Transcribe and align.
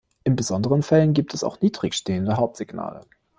In 0.23 0.35
besonderen 0.35 0.81
Fällen 0.81 1.13
gibt 1.13 1.35
es 1.35 1.43
auch 1.43 1.61
niedrig 1.61 1.93
stehende 1.93 2.35
Hauptsignale. 2.37 3.01